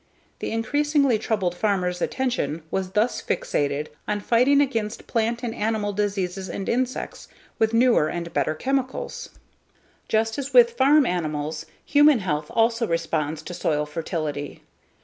The 0.39 0.49
increasingly 0.51 1.19
troubled 1.19 1.53
farmer's 1.53 2.01
attention 2.01 2.63
was 2.71 2.93
thus 2.93 3.21
fixated 3.21 3.89
on 4.07 4.19
fighting 4.21 4.59
against 4.59 5.05
plant 5.05 5.43
and 5.43 5.53
animal 5.53 5.93
diseases 5.93 6.49
and 6.49 6.67
insects 6.67 7.27
with 7.59 7.71
newer 7.71 8.07
and 8.07 8.33
better 8.33 8.55
chemicals. 8.55 9.29
Just 10.07 10.39
as 10.39 10.55
with 10.55 10.71
farm 10.71 11.05
animals, 11.05 11.67
human 11.85 12.17
health 12.17 12.49
also 12.49 12.87
responds 12.87 13.43
to 13.43 13.53
soil 13.53 13.85
fertility. 13.85 14.63